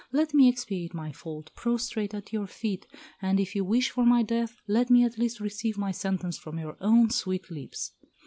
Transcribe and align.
Let 0.11 0.33
me 0.33 0.49
expiate 0.49 0.95
my 0.95 1.11
fault, 1.11 1.51
prostrate 1.53 2.15
at 2.15 2.33
your 2.33 2.47
feet; 2.47 2.87
and, 3.21 3.39
if 3.39 3.55
you 3.55 3.63
wish 3.63 3.91
for 3.91 4.03
my 4.03 4.23
death, 4.23 4.57
let 4.67 4.89
me 4.89 5.03
at 5.03 5.19
least 5.19 5.39
receive 5.39 5.77
my 5.77 5.91
sentence 5.91 6.39
from 6.39 6.57
your 6.57 6.75
own 6.81 7.11
sweet 7.11 7.51
lips." 7.51 7.91